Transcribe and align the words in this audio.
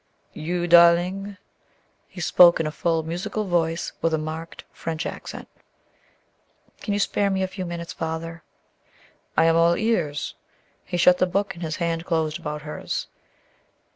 "You, 0.33 0.65
darling?" 0.65 1.37
He 2.07 2.21
spoke 2.21 2.59
in 2.59 2.65
a 2.65 2.71
full, 2.71 3.03
musical 3.03 3.43
voice 3.45 3.91
with 4.01 4.15
a 4.15 4.17
marked 4.17 4.63
French 4.71 5.05
accent. 5.05 5.47
"Can 6.79 6.93
you 6.95 6.99
spare 6.99 7.29
me 7.29 7.43
a 7.43 7.47
few 7.47 7.65
minutes, 7.67 7.93
Father?" 7.93 8.41
"I 9.37 9.45
am 9.45 9.55
all 9.55 9.77
ears;" 9.77 10.33
he 10.83 10.97
shut 10.97 11.19
the 11.19 11.27
book, 11.27 11.53
and 11.53 11.61
his 11.61 11.75
hand 11.75 12.07
closed 12.07 12.39
about 12.39 12.63
hers. 12.63 13.09